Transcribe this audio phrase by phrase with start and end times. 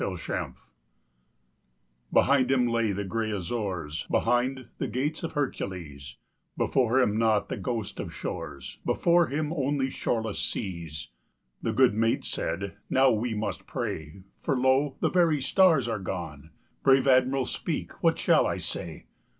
[0.03, 0.53] COLUMBUS
[2.11, 6.17] Behind him lay the gray Azores, Behind, the Gates of Hercules;
[6.57, 11.09] Before him not the ghost of shores; Before him only shoreless seas.
[11.61, 14.95] The good mate said: "Now must we pray, For lo!
[15.01, 16.49] the very stars are gone.
[16.81, 19.05] Brave Admiral, speak; what shall I say?"